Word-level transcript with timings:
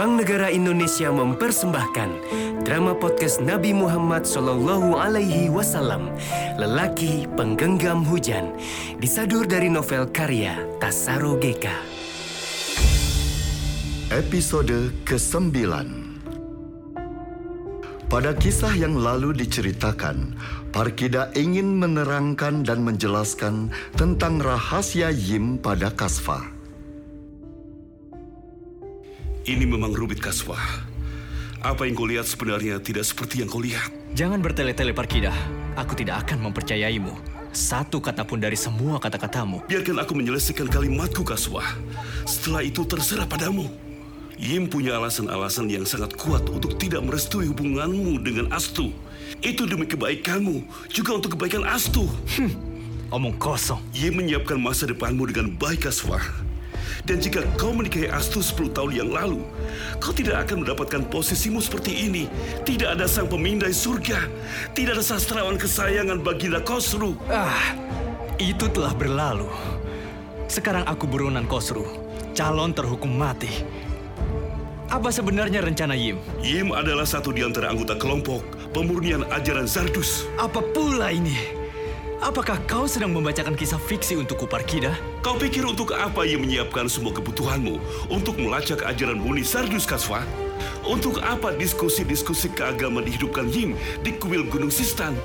Bank 0.00 0.24
Negara 0.24 0.48
Indonesia 0.48 1.12
mempersembahkan 1.12 2.24
drama 2.64 2.96
podcast 2.96 3.44
Nabi 3.44 3.76
Muhammad 3.76 4.24
Sallallahu 4.24 4.96
Alaihi 4.96 5.52
Wasallam, 5.52 6.08
Lelaki 6.56 7.28
Penggenggam 7.36 8.08
Hujan, 8.08 8.56
disadur 8.96 9.44
dari 9.44 9.68
novel 9.68 10.08
karya 10.08 10.56
Tasaro 10.80 11.36
Geka. 11.36 11.76
Episode 14.08 14.88
ke-9 15.04 15.68
Pada 18.08 18.32
kisah 18.40 18.72
yang 18.72 18.96
lalu 18.96 19.36
diceritakan, 19.36 20.32
Parkida 20.72 21.28
ingin 21.36 21.76
menerangkan 21.76 22.64
dan 22.64 22.80
menjelaskan 22.88 23.68
tentang 24.00 24.40
rahasia 24.40 25.12
Yim 25.12 25.60
pada 25.60 25.92
Kasfa. 25.92 26.59
Ini 29.48 29.64
memang 29.64 29.96
rumit 29.96 30.20
Kaswa. 30.20 30.60
Apa 31.64 31.88
yang 31.88 31.96
kau 31.96 32.04
lihat 32.04 32.28
sebenarnya 32.28 32.76
tidak 32.80 33.08
seperti 33.08 33.40
yang 33.40 33.48
kau 33.48 33.60
lihat. 33.60 33.88
Jangan 34.12 34.40
bertele-tele 34.44 34.92
Parkida. 34.92 35.32
Aku 35.80 35.96
tidak 35.96 36.28
akan 36.28 36.48
mempercayaimu. 36.48 37.12
Satu 37.50 38.04
kata 38.04 38.22
pun 38.22 38.36
dari 38.36 38.54
semua 38.54 39.00
kata-katamu. 39.00 39.64
Biarkan 39.64 39.96
aku 40.00 40.12
menyelesaikan 40.12 40.68
kalimatku 40.68 41.24
Kaswa. 41.24 41.64
Setelah 42.28 42.62
itu 42.62 42.84
terserah 42.84 43.24
padamu. 43.24 43.64
Yim 44.40 44.68
punya 44.68 44.96
alasan-alasan 44.96 45.68
yang 45.68 45.84
sangat 45.84 46.16
kuat 46.16 46.44
untuk 46.48 46.80
tidak 46.80 47.04
merestui 47.04 47.48
hubunganmu 47.48 48.20
dengan 48.24 48.48
Astu. 48.52 48.88
Itu 49.44 49.68
demi 49.68 49.84
kebaikanmu, 49.84 50.64
juga 50.88 51.16
untuk 51.16 51.36
kebaikan 51.36 51.64
Astu. 51.64 52.08
Omong 53.12 53.36
kosong. 53.36 53.80
Yim 53.92 54.20
menyiapkan 54.20 54.56
masa 54.56 54.88
depanmu 54.88 55.28
dengan 55.28 55.52
baik 55.60 55.88
Kaswa. 55.88 56.49
Dan 57.04 57.18
jika 57.20 57.42
kau 57.56 57.74
menikahi 57.74 58.08
Astu 58.08 58.40
10 58.44 58.72
tahun 58.72 58.92
yang 58.94 59.10
lalu, 59.10 59.42
kau 59.98 60.14
tidak 60.14 60.46
akan 60.46 60.64
mendapatkan 60.64 61.02
posisimu 61.08 61.58
seperti 61.58 62.10
ini. 62.10 62.24
Tidak 62.62 62.96
ada 62.98 63.08
sang 63.10 63.26
pemindai 63.26 63.72
surga. 63.74 64.26
Tidak 64.76 64.96
ada 64.96 65.04
sastrawan 65.04 65.58
kesayangan 65.58 66.22
Baginda 66.22 66.62
Kosru. 66.62 67.16
Ah, 67.28 67.74
itu 68.38 68.66
telah 68.70 68.94
berlalu. 68.96 69.48
Sekarang 70.50 70.82
aku 70.88 71.06
buronan 71.06 71.46
Kosru, 71.46 71.86
calon 72.34 72.74
terhukum 72.74 73.12
mati. 73.12 73.62
Apa 74.90 75.14
sebenarnya 75.14 75.62
rencana 75.62 75.94
Yim? 75.94 76.18
Yim 76.42 76.74
adalah 76.74 77.06
satu 77.06 77.30
di 77.30 77.46
antara 77.46 77.70
anggota 77.70 77.94
kelompok 77.94 78.42
pemurnian 78.74 79.22
ajaran 79.30 79.70
Zardus. 79.70 80.26
Apa 80.34 80.58
pula 80.74 81.14
ini? 81.14 81.59
Apakah 82.20 82.60
kau 82.68 82.84
sedang 82.84 83.16
membacakan 83.16 83.56
kisah 83.56 83.80
fiksi 83.80 84.12
untukku 84.12 84.44
Parkida? 84.44 84.92
Kau 85.24 85.40
pikir 85.40 85.64
untuk 85.64 85.96
apa 85.96 86.28
Yim 86.28 86.44
menyiapkan 86.44 86.84
semua 86.84 87.16
kebutuhanmu 87.16 87.80
untuk 88.12 88.36
melacak 88.36 88.84
ajaran 88.84 89.16
murni 89.16 89.40
Zardus 89.40 89.88
Kaswa? 89.88 90.20
Untuk 90.84 91.24
apa 91.24 91.56
diskusi-diskusi 91.56 92.52
keagamaan 92.52 93.08
dihidupkan 93.08 93.48
Yim 93.48 93.72
di 94.04 94.12
kuil 94.20 94.44
Gunung 94.52 94.68
Sistan? 94.68 95.16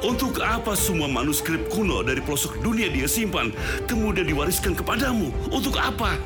Untuk 0.00 0.40
apa 0.40 0.72
semua 0.72 1.04
manuskrip 1.04 1.68
kuno 1.68 2.00
dari 2.00 2.24
pelosok 2.24 2.64
dunia 2.64 2.88
dia 2.88 3.04
simpan, 3.04 3.52
kemudian 3.84 4.24
diwariskan 4.24 4.72
kepadamu? 4.72 5.28
Untuk 5.52 5.76
apa? 5.76 6.16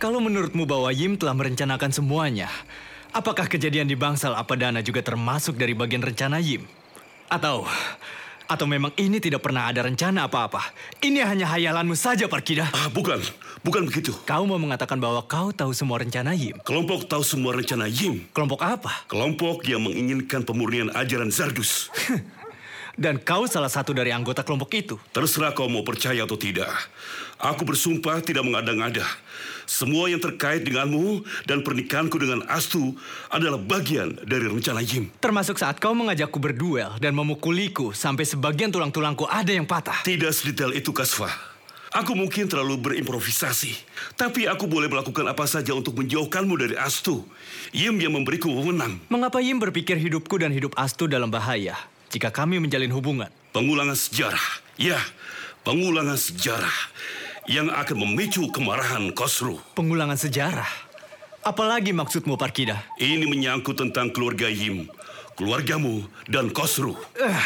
Kalau 0.00 0.24
menurutmu 0.24 0.64
bahwa 0.64 0.88
Yim 0.96 1.20
telah 1.20 1.36
merencanakan 1.36 1.92
semuanya, 1.92 2.48
apakah 3.12 3.52
kejadian 3.52 3.84
di 3.84 4.00
Bangsal 4.00 4.32
Apadana 4.32 4.80
juga 4.80 5.04
termasuk 5.04 5.60
dari 5.60 5.76
bagian 5.76 6.00
rencana 6.00 6.40
Yim? 6.40 6.77
Atau 7.28 7.68
atau 8.48 8.64
memang 8.64 8.96
ini 8.96 9.20
tidak 9.20 9.44
pernah 9.44 9.68
ada 9.68 9.84
rencana 9.84 10.24
apa-apa? 10.24 10.72
Ini 11.04 11.20
hanya 11.20 11.52
hayalanmu 11.52 11.92
saja, 11.92 12.24
Parkida. 12.32 12.72
Ah, 12.72 12.88
bukan. 12.88 13.20
Bukan 13.60 13.84
begitu. 13.84 14.16
Kau 14.24 14.48
mau 14.48 14.56
mengatakan 14.56 14.96
bahwa 14.96 15.20
kau 15.28 15.52
tahu 15.52 15.76
semua 15.76 16.00
rencana 16.00 16.32
Yim? 16.32 16.56
Kelompok 16.64 17.04
tahu 17.04 17.20
semua 17.20 17.52
rencana 17.52 17.84
Yim. 17.92 18.24
Kelompok 18.32 18.64
apa? 18.64 19.04
Kelompok 19.04 19.68
yang 19.68 19.84
menginginkan 19.84 20.48
pemurnian 20.48 20.88
ajaran 20.96 21.28
Zardus. 21.28 21.92
Dan 22.98 23.22
kau 23.22 23.46
salah 23.46 23.70
satu 23.70 23.94
dari 23.94 24.10
anggota 24.10 24.42
kelompok 24.42 24.74
itu. 24.74 24.98
Terserah 25.14 25.54
kau 25.54 25.70
mau 25.70 25.86
percaya 25.86 26.26
atau 26.26 26.34
tidak. 26.34 26.66
Aku 27.38 27.62
bersumpah 27.62 28.18
tidak 28.18 28.42
mengada-ngada. 28.42 29.06
Semua 29.62 30.10
yang 30.10 30.18
terkait 30.18 30.66
denganmu 30.66 31.22
dan 31.46 31.62
pernikahanku 31.62 32.18
dengan 32.18 32.42
Astu 32.50 32.98
adalah 33.30 33.62
bagian 33.62 34.18
dari 34.26 34.50
rencana 34.50 34.82
Yim. 34.82 35.14
Termasuk 35.22 35.62
saat 35.62 35.78
kau 35.78 35.94
mengajakku 35.94 36.42
berduel 36.42 36.98
dan 36.98 37.14
memukuliku 37.14 37.94
sampai 37.94 38.26
sebagian 38.26 38.74
tulang-tulangku 38.74 39.30
ada 39.30 39.54
yang 39.54 39.70
patah. 39.70 40.02
Tidak 40.02 40.34
sedetail 40.34 40.74
itu, 40.74 40.90
Kasva. 40.90 41.30
Aku 41.94 42.18
mungkin 42.18 42.50
terlalu 42.50 42.82
berimprovisasi. 42.82 43.78
Tapi 44.18 44.50
aku 44.50 44.66
boleh 44.66 44.90
melakukan 44.90 45.24
apa 45.30 45.46
saja 45.46 45.70
untuk 45.70 45.94
menjauhkanmu 46.02 46.54
dari 46.58 46.74
Astu. 46.74 47.22
Yim 47.70 47.94
yang 48.02 48.18
memberiku 48.18 48.50
wewenang. 48.50 48.98
Mengapa 49.06 49.38
Yim 49.38 49.62
berpikir 49.62 49.94
hidupku 49.94 50.34
dan 50.42 50.50
hidup 50.50 50.74
Astu 50.74 51.06
dalam 51.06 51.30
bahaya 51.30 51.78
jika 52.08 52.32
kami 52.32 52.56
menjalin 52.60 52.92
hubungan? 52.92 53.28
Pengulangan 53.52 53.96
sejarah. 53.96 54.46
Ya, 54.78 55.00
pengulangan 55.66 56.16
sejarah 56.16 56.76
yang 57.48 57.72
akan 57.72 57.96
memicu 58.04 58.44
kemarahan 58.52 59.10
Kosru. 59.16 59.56
Pengulangan 59.72 60.20
sejarah. 60.20 60.68
Apalagi 61.42 61.96
maksudmu, 61.96 62.36
Parkida? 62.36 62.84
Ini 63.00 63.24
menyangkut 63.24 63.80
tentang 63.80 64.12
keluarga 64.12 64.52
Yim, 64.52 64.84
keluargamu, 65.32 66.04
dan 66.28 66.52
Kosru. 66.52 66.92
Eh, 67.16 67.44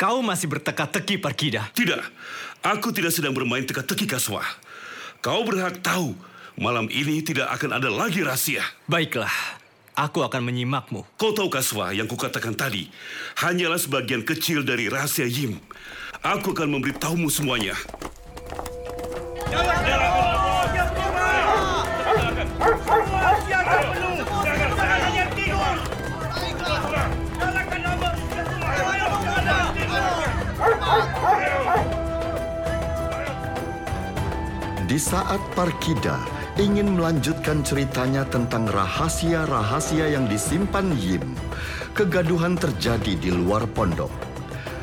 kau 0.00 0.24
masih 0.24 0.48
berteka-teki, 0.48 1.20
Parkida. 1.20 1.68
Tidak, 1.76 2.00
aku 2.64 2.88
tidak 2.96 3.12
sedang 3.12 3.36
bermain 3.36 3.68
teka-teki 3.68 4.08
Kaswa. 4.08 4.40
Kau 5.20 5.44
berhak 5.44 5.84
tahu, 5.84 6.16
malam 6.56 6.88
ini 6.88 7.20
tidak 7.20 7.52
akan 7.52 7.76
ada 7.76 7.92
lagi 7.92 8.24
rahasia. 8.24 8.64
Baiklah, 8.88 9.59
aku 10.00 10.24
akan 10.24 10.48
menyimakmu. 10.48 11.04
Kau 11.20 11.36
tahu 11.36 11.52
Kaswa 11.52 11.92
yang 11.92 12.08
kukatakan 12.08 12.56
tadi, 12.56 12.88
hanyalah 13.36 13.76
sebagian 13.76 14.24
kecil 14.24 14.64
dari 14.64 14.88
rahasia 14.88 15.28
Yim. 15.28 15.60
Aku 16.24 16.56
akan 16.56 16.80
memberitahumu 16.80 17.28
semuanya. 17.28 17.76
Di 34.90 34.98
saat 34.98 35.38
Parkida 35.54 36.39
ingin 36.60 37.00
melanjutkan 37.00 37.64
ceritanya 37.64 38.28
tentang 38.28 38.68
rahasia-rahasia 38.68 40.12
yang 40.12 40.28
disimpan 40.28 40.92
Yim, 41.00 41.24
kegaduhan 41.96 42.52
terjadi 42.60 43.16
di 43.16 43.32
luar 43.32 43.64
pondok. 43.64 44.12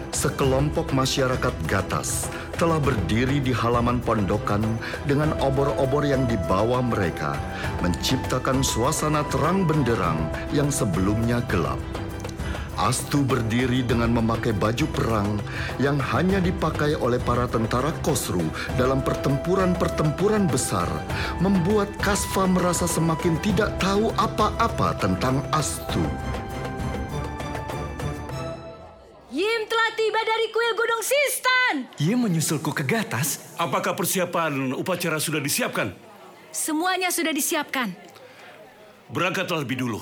Sekelompok 0.09 0.97
masyarakat 0.97 1.53
gatas 1.69 2.25
telah 2.57 2.81
berdiri 2.81 3.37
di 3.37 3.53
halaman 3.53 4.01
pondokan 4.01 4.65
dengan 5.05 5.37
obor-obor 5.37 6.01
yang 6.01 6.25
dibawa 6.25 6.81
mereka, 6.81 7.37
menciptakan 7.85 8.65
suasana 8.65 9.21
terang 9.29 9.69
benderang 9.69 10.17
yang 10.49 10.73
sebelumnya 10.73 11.45
gelap. 11.45 11.77
Astu 12.77 13.25
berdiri 13.25 13.81
dengan 13.81 14.13
memakai 14.13 14.53
baju 14.53 14.85
perang 14.93 15.41
yang 15.81 15.97
hanya 15.97 16.37
dipakai 16.37 16.93
oleh 16.93 17.17
para 17.17 17.49
tentara 17.49 17.89
Kosru 18.05 18.45
dalam 18.77 19.01
pertempuran-pertempuran 19.01 20.45
besar, 20.45 20.85
membuat 21.41 21.89
Kasfa 21.97 22.45
merasa 22.45 22.85
semakin 22.85 23.41
tidak 23.41 23.73
tahu 23.81 24.13
apa-apa 24.13 24.93
tentang 25.01 25.41
Astu. 25.49 26.05
Yim 29.33 29.61
telah 29.65 29.91
tiba 29.97 30.21
dari 30.21 30.45
kuil 30.53 30.73
Gunung 30.77 31.01
Sistan. 31.01 31.73
Yim 31.97 32.29
menyusulku 32.29 32.77
ke 32.77 32.85
Gatas? 32.85 33.57
Apakah 33.57 33.97
persiapan 33.97 34.77
upacara 34.77 35.17
sudah 35.17 35.41
disiapkan? 35.41 35.97
Semuanya 36.53 37.09
sudah 37.09 37.33
disiapkan. 37.33 37.89
Berangkatlah 39.09 39.65
lebih 39.65 39.81
dulu. 39.81 39.97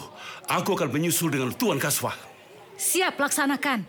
Aku 0.51 0.75
akan 0.75 0.91
menyusul 0.91 1.31
dengan 1.31 1.55
Tuan 1.55 1.79
Kaswa. 1.79 2.34
Siap 2.75 3.15
laksanakan. 3.15 3.87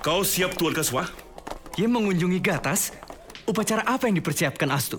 Kau 0.00 0.24
siap 0.24 0.56
Tuan 0.56 0.72
Kaswa? 0.72 1.04
Yim 1.76 1.92
mengunjungi 1.92 2.40
Gatas? 2.40 2.96
Upacara 3.44 3.84
apa 3.84 4.08
yang 4.08 4.16
dipersiapkan 4.16 4.72
Astu? 4.72 4.96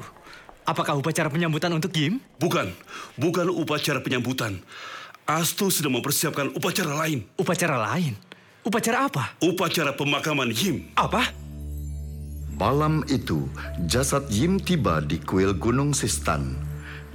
Apakah 0.67 0.99
upacara 0.99 1.31
penyambutan 1.33 1.73
untuk 1.73 1.89
Yim? 1.97 2.21
Bukan, 2.37 2.69
bukan 3.17 3.49
upacara 3.49 4.03
penyambutan. 4.05 4.61
Astu 5.25 5.73
sedang 5.73 5.97
mempersiapkan 5.97 6.53
upacara 6.53 6.93
lain. 6.93 7.25
Upacara 7.39 7.75
lain? 7.91 8.13
Upacara 8.63 9.07
apa? 9.07 9.35
Upacara 9.43 9.97
pemakaman 9.97 10.53
Yim. 10.53 10.91
Apa? 10.93 11.31
Malam 12.57 13.05
itu, 13.11 13.49
jasad 13.89 14.29
Yim 14.29 14.61
tiba 14.61 15.03
di 15.03 15.19
kuil 15.19 15.57
Gunung 15.57 15.91
Sistan. 15.97 16.57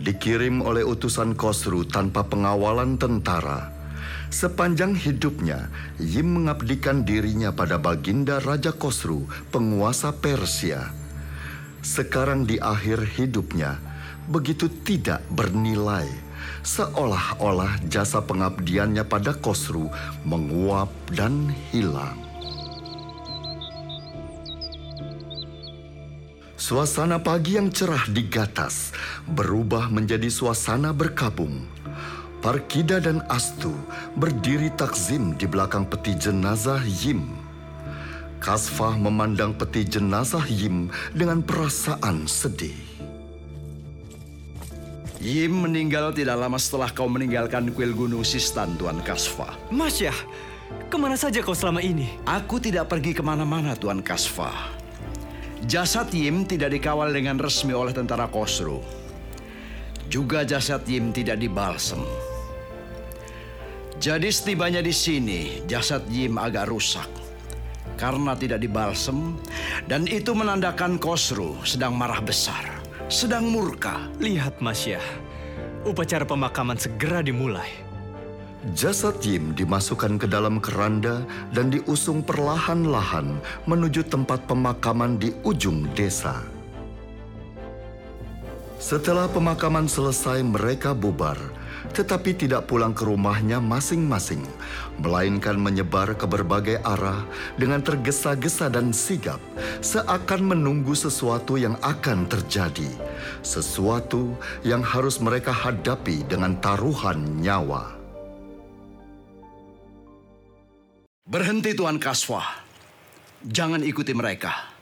Dikirim 0.02 0.60
oleh 0.60 0.84
utusan 0.84 1.32
Kosru 1.38 1.88
tanpa 1.88 2.26
pengawalan 2.26 3.00
tentara. 3.00 3.71
Sepanjang 4.32 4.96
hidupnya, 4.96 5.68
Yim 6.00 6.40
mengabdikan 6.40 7.04
dirinya 7.04 7.52
pada 7.52 7.76
Baginda 7.76 8.40
Raja 8.40 8.72
Kosru, 8.72 9.28
penguasa 9.52 10.08
Persia. 10.08 10.88
sekarang 11.82 12.46
di 12.46 12.62
akhir 12.62 13.02
hidupnya 13.18 13.74
begitu 14.30 14.70
tidak 14.86 15.18
bernilai, 15.34 16.06
seolah-olah 16.62 17.82
jasa 17.90 18.22
pengabdiannya 18.22 19.02
pada 19.02 19.34
Kosru 19.34 19.90
menguap 20.22 20.88
dan 21.10 21.50
hilang. 21.74 22.14
Suasana 26.54 27.18
pagi 27.18 27.58
yang 27.58 27.74
cerah 27.74 28.06
di 28.06 28.22
Gatas 28.30 28.94
berubah 29.26 29.90
menjadi 29.90 30.30
suasana 30.30 30.94
berkabung. 30.94 31.71
Parkida 32.42 32.98
dan 32.98 33.22
Astu 33.30 33.70
berdiri 34.18 34.66
takzim 34.74 35.38
di 35.38 35.46
belakang 35.46 35.86
peti 35.86 36.10
jenazah 36.18 36.82
Yim. 36.82 37.38
Kasfah 38.42 38.98
memandang 38.98 39.54
peti 39.54 39.86
jenazah 39.86 40.42
Yim 40.50 40.90
dengan 41.14 41.38
perasaan 41.38 42.26
sedih. 42.26 42.74
Yim 45.22 45.54
meninggal 45.54 46.10
tidak 46.10 46.34
lama 46.34 46.58
setelah 46.58 46.90
kau 46.90 47.06
meninggalkan 47.06 47.70
kuil 47.70 47.94
Gunung 47.94 48.26
Sistan, 48.26 48.74
Tuan 48.74 48.98
Kasfa. 49.06 49.54
Masya, 49.70 50.10
ke 50.90 50.98
mana 50.98 51.14
saja 51.14 51.46
kau 51.46 51.54
selama 51.54 51.78
ini? 51.78 52.10
Aku 52.26 52.58
tidak 52.58 52.90
pergi 52.90 53.14
ke 53.14 53.22
mana-mana, 53.22 53.78
Tuan 53.78 54.02
Kasfa. 54.02 54.50
Jasad 55.70 56.10
Yim 56.10 56.42
tidak 56.42 56.74
dikawal 56.74 57.14
dengan 57.14 57.38
resmi 57.38 57.70
oleh 57.70 57.94
tentara 57.94 58.26
Kosru. 58.26 58.82
Juga 60.10 60.42
jasad 60.42 60.82
Yim 60.90 61.14
tidak 61.14 61.38
dibalsem. 61.38 62.02
Jadi 64.02 64.34
setibanya 64.34 64.82
di 64.82 64.90
sini, 64.90 65.62
jasad 65.70 66.02
Yim 66.10 66.34
agak 66.34 66.66
rusak. 66.66 67.06
Karena 67.94 68.34
tidak 68.34 68.58
dibalsem, 68.58 69.38
dan 69.86 70.10
itu 70.10 70.34
menandakan 70.34 70.98
Kosru 70.98 71.54
sedang 71.62 71.94
marah 71.94 72.18
besar, 72.18 72.66
sedang 73.06 73.46
murka. 73.46 74.10
Lihat 74.18 74.58
Masya, 74.58 74.98
upacara 75.86 76.26
pemakaman 76.26 76.74
segera 76.74 77.22
dimulai. 77.22 77.70
Jasad 78.74 79.22
Yim 79.22 79.54
dimasukkan 79.54 80.18
ke 80.18 80.26
dalam 80.26 80.58
keranda 80.58 81.22
dan 81.54 81.70
diusung 81.70 82.26
perlahan-lahan 82.26 83.38
menuju 83.70 84.02
tempat 84.10 84.50
pemakaman 84.50 85.14
di 85.14 85.30
ujung 85.46 85.86
desa. 85.94 86.42
Setelah 88.82 89.30
pemakaman 89.30 89.86
selesai, 89.86 90.42
mereka 90.42 90.90
bubar, 90.90 91.38
tetapi 91.90 92.38
tidak 92.38 92.70
pulang 92.70 92.94
ke 92.94 93.02
rumahnya 93.02 93.58
masing-masing, 93.58 94.46
melainkan 95.02 95.58
menyebar 95.58 96.14
ke 96.14 96.22
berbagai 96.30 96.78
arah 96.86 97.26
dengan 97.58 97.82
tergesa-gesa 97.82 98.70
dan 98.70 98.94
sigap, 98.94 99.42
seakan 99.82 100.54
menunggu 100.54 100.94
sesuatu 100.94 101.58
yang 101.58 101.74
akan 101.82 102.30
terjadi, 102.30 102.88
sesuatu 103.42 104.38
yang 104.62 104.86
harus 104.86 105.18
mereka 105.18 105.50
hadapi 105.50 106.22
dengan 106.30 106.54
taruhan 106.62 107.42
nyawa. 107.42 107.98
Berhenti 111.26 111.72
Tuan 111.72 111.96
Kaswa. 111.96 112.44
Jangan 113.42 113.82
ikuti 113.82 114.14
mereka. 114.14 114.72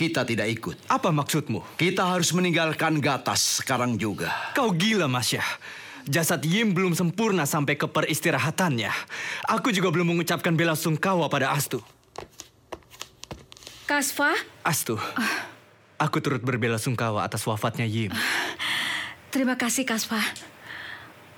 Kita 0.00 0.24
tidak 0.24 0.48
ikut. 0.48 0.76
Apa 0.88 1.12
maksudmu? 1.12 1.76
Kita 1.76 2.08
harus 2.08 2.32
meninggalkan 2.32 3.04
Gatas 3.04 3.60
sekarang 3.60 4.00
juga. 4.00 4.32
Kau 4.56 4.72
gila 4.72 5.04
Masya. 5.04 5.44
Jasad 6.08 6.40
Yim 6.46 6.72
belum 6.72 6.96
sempurna 6.96 7.44
sampai 7.44 7.76
ke 7.76 7.84
peristirahatannya. 7.84 8.88
Aku 9.50 9.74
juga 9.74 9.92
belum 9.92 10.16
mengucapkan 10.16 10.54
bela 10.56 10.78
sungkawa 10.78 11.28
pada 11.28 11.52
Astu. 11.52 11.82
Kasfa, 13.90 14.30
Astu, 14.62 14.94
aku 15.98 16.22
turut 16.22 16.38
berbela 16.46 16.78
sungkawa 16.78 17.26
atas 17.26 17.42
wafatnya 17.42 17.84
Yim. 17.90 18.14
terima 19.34 19.58
kasih 19.58 19.82
Kasfa. 19.82 20.22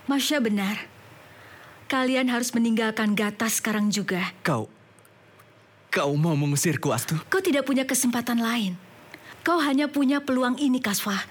Masya 0.05 0.45
benar. 0.45 0.77
Kalian 1.89 2.29
harus 2.29 2.53
meninggalkan 2.53 3.17
Gata 3.17 3.49
sekarang 3.49 3.89
juga. 3.89 4.37
Kau, 4.45 4.69
kau 5.89 6.13
mau 6.17 6.37
mengusirku 6.37 6.93
Astu? 6.93 7.17
Kau 7.33 7.41
tidak 7.41 7.65
punya 7.65 7.89
kesempatan 7.89 8.41
lain. 8.41 8.77
Kau 9.43 9.59
hanya 9.59 9.89
punya 9.89 10.21
peluang 10.21 10.61
ini, 10.61 10.79
Kasfa. 10.79 11.25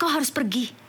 Kau 0.00 0.08
harus 0.08 0.32
pergi. 0.32 0.85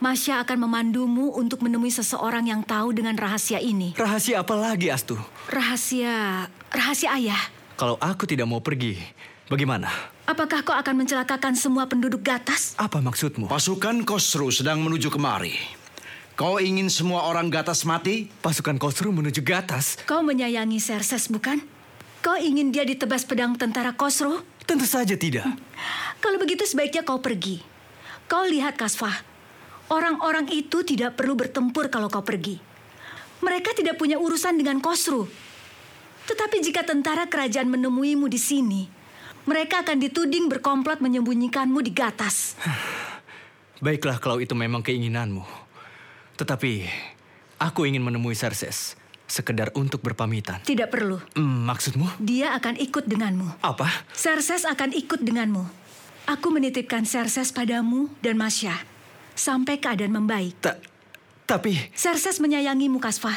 Masya 0.00 0.40
akan 0.48 0.64
memandumu 0.64 1.28
untuk 1.36 1.60
menemui 1.60 1.92
seseorang 1.92 2.48
yang 2.48 2.64
tahu 2.64 2.96
dengan 2.96 3.12
rahasia 3.20 3.60
ini. 3.60 3.92
Rahasia 4.00 4.40
apa 4.40 4.56
lagi 4.56 4.88
Astu? 4.88 5.12
Rahasia... 5.44 6.48
rahasia 6.72 7.12
ayah. 7.20 7.36
Kalau 7.76 8.00
aku 8.00 8.24
tidak 8.24 8.48
mau 8.48 8.64
pergi, 8.64 8.96
bagaimana? 9.52 9.92
Apakah 10.24 10.64
kau 10.64 10.72
akan 10.72 11.04
mencelakakan 11.04 11.52
semua 11.52 11.84
penduduk 11.84 12.24
Gatas? 12.24 12.72
Apa 12.80 13.04
maksudmu? 13.04 13.44
Pasukan 13.44 14.00
Kosru 14.08 14.48
sedang 14.48 14.80
menuju 14.80 15.12
kemari. 15.12 15.52
Kau 16.32 16.56
ingin 16.56 16.88
semua 16.88 17.28
orang 17.28 17.52
Gatas 17.52 17.84
mati? 17.84 18.32
Pasukan 18.40 18.80
Kosru 18.80 19.12
menuju 19.12 19.44
Gatas? 19.44 20.00
Kau 20.08 20.24
menyayangi 20.24 20.80
Serses, 20.80 21.28
bukan? 21.28 21.60
Kau 22.24 22.40
ingin 22.40 22.72
dia 22.72 22.88
ditebas 22.88 23.28
pedang 23.28 23.52
tentara 23.60 23.92
Kosro? 23.92 24.48
Tentu 24.64 24.88
saja 24.88 25.12
tidak. 25.12 25.44
Kalau 26.24 26.40
begitu 26.40 26.64
sebaiknya 26.64 27.04
kau 27.04 27.20
pergi. 27.20 27.60
Kau 28.32 28.48
lihat, 28.48 28.80
Kasfah. 28.80 29.28
Orang-orang 29.90 30.46
itu 30.54 30.86
tidak 30.86 31.18
perlu 31.18 31.34
bertempur 31.34 31.90
kalau 31.90 32.06
kau 32.06 32.22
pergi. 32.22 32.62
Mereka 33.42 33.74
tidak 33.74 33.98
punya 33.98 34.22
urusan 34.22 34.54
dengan 34.54 34.78
Kosru. 34.78 35.26
Tetapi 36.30 36.62
jika 36.62 36.86
tentara 36.86 37.26
kerajaan 37.26 37.66
menemuimu 37.66 38.30
di 38.30 38.38
sini, 38.38 38.86
mereka 39.50 39.82
akan 39.82 39.98
dituding 39.98 40.46
berkomplot 40.46 41.02
menyembunyikanmu 41.02 41.82
di 41.82 41.90
Gatas. 41.90 42.54
Baiklah 43.84 44.22
kalau 44.22 44.38
itu 44.38 44.54
memang 44.54 44.78
keinginanmu. 44.78 45.42
Tetapi 46.38 46.86
aku 47.58 47.90
ingin 47.90 48.06
menemui 48.06 48.38
Serses 48.38 48.94
sekedar 49.26 49.74
untuk 49.74 50.06
berpamitan. 50.06 50.62
Tidak 50.62 50.86
perlu. 50.86 51.18
Hmm, 51.34 51.66
maksudmu? 51.66 52.22
Dia 52.22 52.54
akan 52.54 52.78
ikut 52.78 53.10
denganmu. 53.10 53.58
Apa? 53.58 53.90
Serses 54.14 54.62
akan 54.62 54.94
ikut 54.94 55.18
denganmu. 55.18 55.66
Aku 56.30 56.54
menitipkan 56.54 57.02
Serses 57.02 57.50
padamu 57.50 58.06
dan 58.22 58.38
Masya 58.38 58.89
sampai 59.40 59.80
keadaan 59.80 60.12
membaik. 60.12 60.60
Ta 60.60 60.76
tapi 61.48 61.74
Serses 61.96 62.38
menyayangimu, 62.38 63.00
Kasfah. 63.02 63.34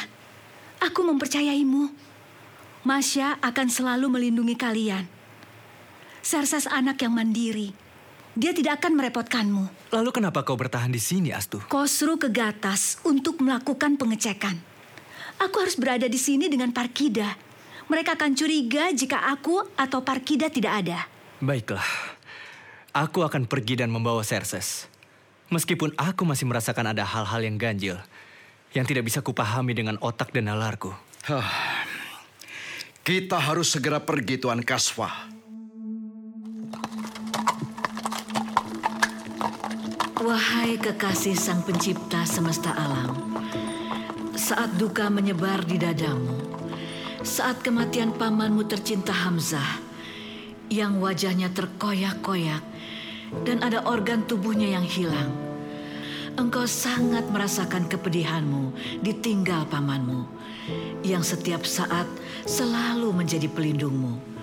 Aku 0.78 1.02
mempercayaimu. 1.02 1.90
Masya 2.84 3.40
akan 3.40 3.66
selalu 3.72 4.06
melindungi 4.06 4.54
kalian. 4.54 5.08
Serses 6.22 6.68
anak 6.68 7.00
yang 7.00 7.16
mandiri. 7.16 7.72
Dia 8.38 8.54
tidak 8.54 8.82
akan 8.82 8.98
merepotkanmu. 8.98 9.64
lalu 9.94 10.10
kenapa 10.14 10.46
kau 10.46 10.54
bertahan 10.54 10.90
di 10.94 11.02
sini, 11.02 11.34
Astu? 11.34 11.58
Kosru 11.66 12.18
ke 12.18 12.30
Gatas 12.30 13.02
untuk 13.02 13.42
melakukan 13.42 13.98
pengecekan. 13.98 14.58
Aku 15.42 15.62
harus 15.62 15.74
berada 15.74 16.06
di 16.06 16.18
sini 16.18 16.46
dengan 16.46 16.70
Parkida. 16.70 17.34
Mereka 17.90 18.14
akan 18.14 18.34
curiga 18.38 18.90
jika 18.94 19.26
aku 19.26 19.58
atau 19.74 20.02
Parkida 20.06 20.50
tidak 20.50 20.86
ada. 20.86 20.98
Baiklah. 21.42 21.86
Aku 22.94 23.26
akan 23.26 23.50
pergi 23.50 23.82
dan 23.82 23.90
membawa 23.90 24.22
Serses. 24.22 24.86
Meskipun 25.54 25.94
aku 25.94 26.26
masih 26.26 26.50
merasakan 26.50 26.90
ada 26.90 27.06
hal-hal 27.06 27.46
yang 27.46 27.54
ganjil 27.54 27.94
yang 28.74 28.82
tidak 28.82 29.06
bisa 29.06 29.22
kupahami 29.22 29.70
dengan 29.70 29.94
otak 30.02 30.34
dan 30.34 30.50
nalarku. 30.50 30.90
Kita 33.06 33.38
harus 33.38 33.70
segera 33.70 34.02
pergi 34.02 34.42
Tuan 34.42 34.66
Kaswa. 34.66 35.30
Wahai 40.24 40.74
kekasih 40.74 41.38
Sang 41.38 41.62
Pencipta 41.62 42.26
semesta 42.26 42.74
alam, 42.74 43.38
saat 44.34 44.74
duka 44.74 45.06
menyebar 45.06 45.62
di 45.62 45.78
dadamu, 45.78 46.34
saat 47.22 47.62
kematian 47.62 48.10
pamanmu 48.10 48.66
tercinta 48.66 49.14
Hamzah, 49.14 49.78
yang 50.72 50.98
wajahnya 50.98 51.52
terkoyak-koyak 51.54 52.73
dan 53.42 53.58
ada 53.66 53.82
organ 53.90 54.22
tubuhnya 54.22 54.78
yang 54.78 54.86
hilang, 54.86 55.34
engkau 56.38 56.62
sangat 56.70 57.26
merasakan 57.26 57.90
kepedihanmu 57.90 58.70
ditinggal 59.02 59.66
pamanmu, 59.66 60.30
yang 61.02 61.26
setiap 61.26 61.66
saat 61.66 62.06
selalu 62.46 63.10
menjadi 63.10 63.50
pelindungmu. 63.50 64.34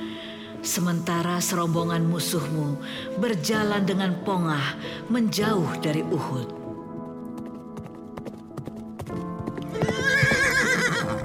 Sementara 0.61 1.41
serombongan 1.41 2.05
musuhmu 2.05 2.77
berjalan 3.17 3.81
dengan 3.81 4.13
pongah 4.21 4.77
menjauh 5.09 5.81
dari 5.81 6.05
Uhud. 6.05 6.61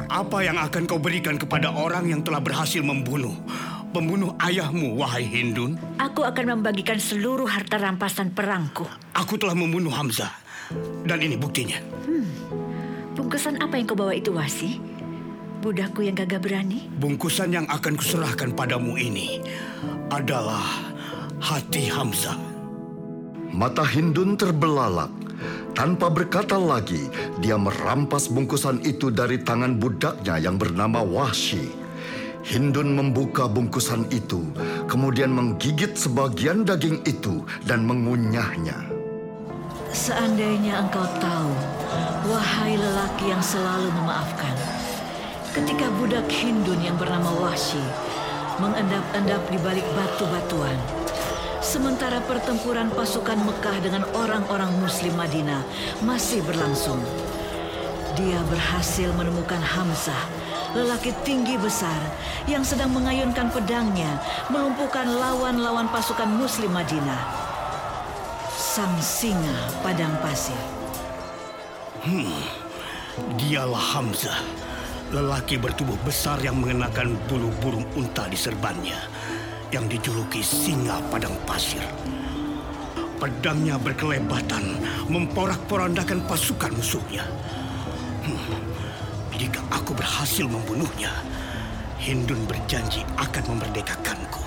Apa 0.09 0.41
yang 0.41 0.57
akan 0.57 0.89
kau 0.89 0.97
berikan 0.97 1.37
kepada 1.37 1.69
orang 1.69 2.09
yang 2.09 2.25
telah 2.25 2.41
berhasil 2.41 2.81
membunuh 2.81 3.37
pembunuh 3.97 4.37
ayahmu, 4.45 5.01
wahai 5.01 5.25
Hindun? 5.25 5.81
Aku 5.97 6.29
akan 6.29 6.61
membagikan 6.61 7.01
seluruh 7.01 7.49
harta 7.49 7.81
rampasan 7.81 8.29
perangku. 8.29 8.85
Aku 9.17 9.41
telah 9.41 9.57
membunuh 9.57 9.89
Hamzah. 9.89 10.29
Dan 11.09 11.25
ini 11.25 11.41
buktinya. 11.41 11.81
Bungkusan 13.17 13.57
apa 13.65 13.81
yang 13.81 13.89
kau 13.89 13.97
bawa 13.97 14.13
itu, 14.13 14.37
Wasi? 14.37 14.77
Budakku 15.65 16.05
yang 16.05 16.13
gagah 16.13 16.37
berani? 16.37 16.93
Bungkusan 17.01 17.57
yang 17.57 17.65
akan 17.73 17.97
kuserahkan 17.97 18.53
padamu 18.53 19.01
ini 19.01 19.41
adalah 20.13 20.93
hati 21.41 21.89
Hamzah. 21.89 22.37
Mata 23.49 23.89
Hindun 23.89 24.37
terbelalak. 24.37 25.09
Tanpa 25.73 26.13
berkata 26.13 26.61
lagi, 26.61 27.09
dia 27.41 27.57
merampas 27.57 28.29
bungkusan 28.29 28.85
itu 28.85 29.09
dari 29.09 29.41
tangan 29.41 29.81
budaknya 29.81 30.37
yang 30.37 30.61
bernama 30.61 31.01
Wahsy. 31.01 31.86
Hindun 32.47 32.95
membuka 32.95 33.51
bungkusan 33.51 34.07
itu, 34.15 34.39
kemudian 34.87 35.35
menggigit 35.35 35.99
sebagian 35.99 36.63
daging 36.63 37.03
itu 37.03 37.43
dan 37.67 37.83
mengunyahnya. 37.83 38.87
Seandainya 39.91 40.87
engkau 40.87 41.03
tahu, 41.19 41.51
wahai 42.31 42.79
lelaki 42.79 43.35
yang 43.35 43.43
selalu 43.43 43.91
memaafkan, 43.99 44.55
ketika 45.59 45.91
budak 45.99 46.31
Hindun 46.31 46.79
yang 46.87 46.95
bernama 46.95 47.35
Wahsy 47.35 47.83
mengendap-endap 48.63 49.43
di 49.51 49.59
balik 49.67 49.87
batu-batuan, 49.99 50.79
sementara 51.59 52.23
pertempuran 52.31 52.95
pasukan 52.95 53.43
Mekah 53.43 53.79
dengan 53.83 54.07
orang-orang 54.15 54.71
Muslim 54.79 55.19
Madinah 55.19 55.67
masih 56.07 56.47
berlangsung. 56.47 57.03
Dia 58.15 58.39
berhasil 58.47 59.11
menemukan 59.19 59.59
Hamzah, 59.59 60.25
lelaki 60.77 61.17
tinggi 61.25 61.57
besar 61.57 61.97
yang 62.45 62.61
sedang 62.61 62.93
mengayunkan 62.93 63.49
pedangnya 63.49 64.21
melumpuhkan 64.53 65.09
lawan-lawan 65.09 65.89
pasukan 65.89 66.29
Muslim 66.29 66.69
Madinah. 66.77 67.23
Sang 68.53 68.93
singa 69.01 69.73
padang 69.81 70.13
pasir. 70.21 70.61
Dialah 73.41 73.97
Hamzah, 73.97 74.45
lelaki 75.09 75.57
bertubuh 75.57 75.97
besar 76.05 76.37
yang 76.45 76.61
mengenakan 76.61 77.17
bulu 77.27 77.49
burung 77.65 77.89
unta 77.97 78.29
di 78.29 78.37
serbannya, 78.37 79.01
yang 79.73 79.89
dijuluki 79.89 80.45
singa 80.45 81.01
padang 81.09 81.33
pasir. 81.49 81.81
Pedangnya 83.17 83.81
berkelebatan, 83.81 84.77
memporak-porandakan 85.09 86.21
pasukan 86.29 86.77
musuhnya. 86.77 87.25
Hmm, 88.29 88.76
Jika 89.37 89.61
aku 89.69 89.93
berhasil 89.93 90.49
membunuhnya, 90.49 91.13
Hindun 92.01 92.45
berjanji 92.49 93.05
akan 93.21 93.57
memerdekakanku. 93.57 94.45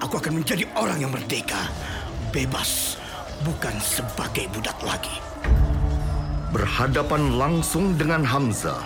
Aku 0.00 0.20
akan 0.20 0.40
menjadi 0.40 0.64
orang 0.76 1.00
yang 1.00 1.12
merdeka, 1.12 1.68
bebas, 2.32 3.00
bukan 3.44 3.76
sebagai 3.80 4.48
budak 4.52 4.76
lagi. 4.84 5.16
Berhadapan 6.52 7.36
langsung 7.36 7.96
dengan 8.00 8.24
Hamzah, 8.24 8.80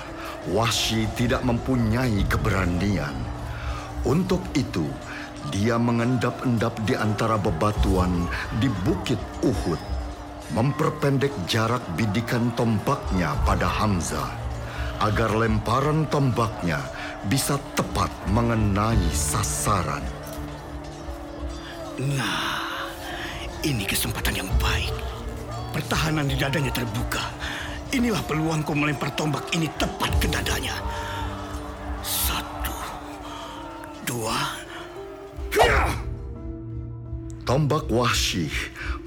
Wahsy 0.50 1.06
tidak 1.14 1.44
mempunyai 1.46 2.26
keberanian. 2.26 3.14
Untuk 4.02 4.40
itu, 4.56 4.88
dia 5.52 5.76
mengendap-endap 5.76 6.72
di 6.88 6.96
antara 6.96 7.36
bebatuan 7.36 8.26
di 8.58 8.72
Bukit 8.82 9.20
Uhud, 9.44 9.78
memperpendek 10.56 11.30
jarak 11.44 11.84
bidikan 11.94 12.48
tombaknya 12.56 13.36
pada 13.44 13.68
Hamzah, 13.68 14.39
agar 15.00 15.32
lemparan 15.32 16.04
tombaknya 16.12 16.80
bisa 17.28 17.56
tepat 17.72 18.12
mengenai 18.28 19.00
sasaran. 19.12 20.04
Nah, 22.00 22.64
ini 23.64 23.84
kesempatan 23.84 24.44
yang 24.44 24.50
baik. 24.60 24.92
Pertahanan 25.72 26.28
di 26.28 26.36
dadanya 26.36 26.72
terbuka. 26.72 27.20
Inilah 27.90 28.22
peluangku 28.24 28.72
melempar 28.76 29.12
tombak 29.16 29.50
ini 29.56 29.66
tepat 29.76 30.12
ke 30.20 30.28
dadanya. 30.30 30.76
Satu, 32.04 32.76
dua! 34.06 34.38
Tombak 37.50 37.90
Wahsy 37.90 38.46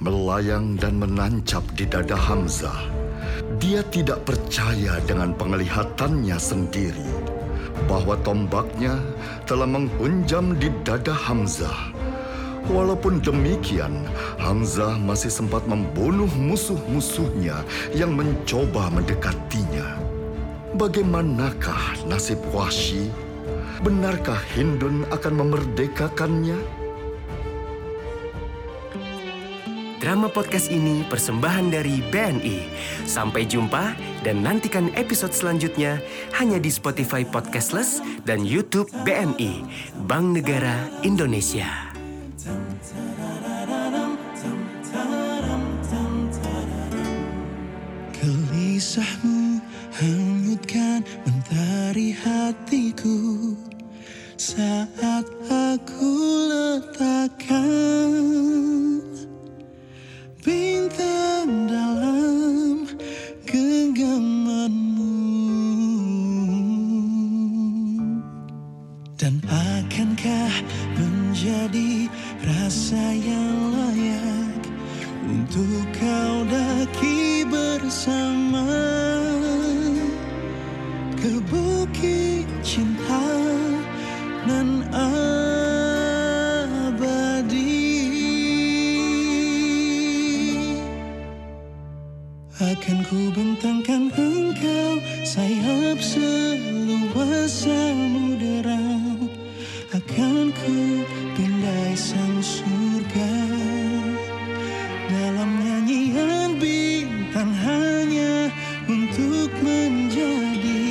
melayang 0.04 0.76
dan 0.76 1.00
menancap 1.00 1.64
di 1.80 1.88
dada 1.88 2.20
Hamzah. 2.20 2.76
Dia 3.64 3.80
tidak 3.96 4.28
percaya 4.28 5.00
dengan 5.08 5.32
penglihatannya 5.40 6.36
sendiri 6.36 7.08
bahwa 7.88 8.20
tombaknya 8.20 9.00
telah 9.48 9.64
menghunjam 9.64 10.60
di 10.60 10.68
dada 10.84 11.16
Hamzah. 11.16 11.96
Walaupun 12.68 13.24
demikian, 13.24 14.04
Hamzah 14.36 15.00
masih 15.00 15.32
sempat 15.32 15.64
membunuh 15.64 16.28
musuh-musuhnya 16.36 17.64
yang 17.96 18.12
mencoba 18.12 18.92
mendekatinya. 18.92 19.96
Bagaimanakah 20.76 22.04
nasib 22.04 22.44
Wahsy? 22.52 23.08
Benarkah 23.80 24.44
Hindun 24.52 25.08
akan 25.08 25.34
memerdekakannya? 25.40 26.83
Drama 30.04 30.28
podcast 30.28 30.68
ini 30.68 31.08
persembahan 31.08 31.72
dari 31.72 32.04
BNI. 32.12 32.68
Sampai 33.08 33.48
jumpa 33.48 33.96
dan 34.28 34.44
nantikan 34.44 34.92
episode 35.00 35.32
selanjutnya 35.32 36.04
hanya 36.36 36.60
di 36.60 36.68
Spotify 36.68 37.24
Podcastless 37.24 38.04
dan 38.28 38.44
YouTube 38.44 38.92
BNI, 39.08 39.64
Bank 40.04 40.36
Negara 40.36 40.92
Indonesia. 41.08 41.96
Gelisahmu 48.20 49.64
hanyutkan 50.04 51.00
mentari 51.24 52.12
hatiku 52.12 53.56
Saat 54.36 55.32
aku 55.48 56.13
akan 92.84 93.00
ku 93.08 93.32
bentangkan 93.32 94.12
engkau 94.12 95.00
sayap 95.24 96.04
seluas 96.04 97.64
samudera 97.64 98.84
Akan 99.96 100.52
ku 100.52 101.08
pindai 101.32 101.96
sang 101.96 102.44
surga. 102.44 103.36
Dalam 105.08 105.64
nyanyian 105.64 106.60
bintang 106.60 107.56
hanya 107.56 108.52
untuk 108.92 109.48
menjadi 109.64 110.84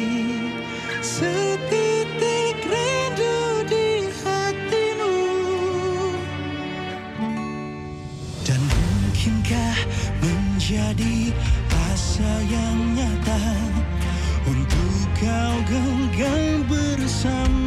Setitik 1.05 2.57
rindu 2.73 3.69
di 3.69 4.09
hatimu. 4.25 5.17
Dan 8.49 8.61
mungkinkah 8.65 9.77
menjadi 10.25 11.37
rasa 12.23 12.39
yang 12.47 12.79
nyata. 12.95 13.43
Untuk 14.47 14.95
kau 15.19 15.57
genggam 15.67 16.63
bersama 16.71 17.62